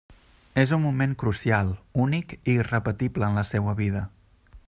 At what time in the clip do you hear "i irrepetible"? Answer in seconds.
2.39-3.31